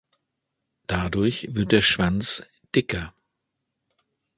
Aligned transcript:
Dadurch 0.87 1.53
wird 1.53 1.71
der 1.71 1.83
Schwanz 1.83 2.43
„dicker“. 2.73 3.13